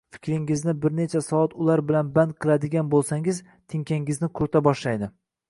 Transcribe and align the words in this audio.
Fikringizni 0.15 0.73
bir 0.85 0.95
necha 0.99 1.21
soat 1.25 1.53
ular 1.65 1.83
bilan 1.91 2.09
band 2.15 2.33
qiladigan 2.47 2.91
boʻlsangiz, 2.95 3.43
tinkangizni 3.75 4.33
qurita 4.41 4.65
boshlaydi 4.71 5.13